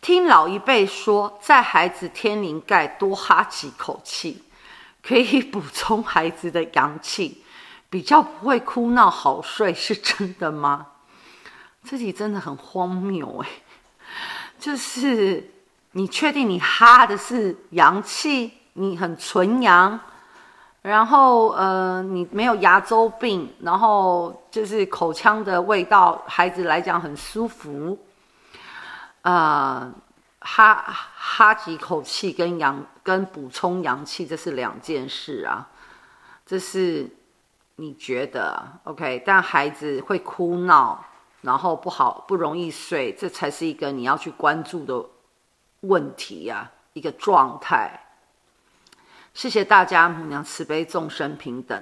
[0.00, 4.42] 听老一辈说，在孩子天灵盖多哈几口气，
[5.06, 7.42] 可以补充孩子的阳气，
[7.90, 10.86] 比较不会哭闹好睡，是真的吗？
[11.84, 13.48] 这题真的很荒谬哎，
[14.58, 15.50] 就是
[15.92, 20.00] 你确定你哈的是阳气，你很纯阳，
[20.80, 27.98] 然后呃你没有牙周病，然后就是口腔的味道，孩子来讲很舒服。
[29.22, 29.92] 呃，
[30.40, 35.68] 哈哈几口气跟阳跟补充阳气，这是两件事啊。
[36.46, 37.08] 这是
[37.76, 41.04] 你觉得 OK，但孩子会哭闹，
[41.42, 45.06] 然后不好不容易睡，这才是一个你要去关注的
[45.80, 48.06] 问题呀、啊，一个状态。
[49.32, 51.80] 谢谢大家，母娘慈悲，众生平等。